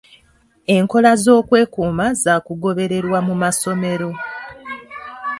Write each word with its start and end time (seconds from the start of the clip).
Enkola 0.75 1.11
z'okwekuuma 1.23 2.05
za 2.23 2.35
kugobererwa 2.45 3.19
mu 3.27 3.35
masomero. 3.41 4.09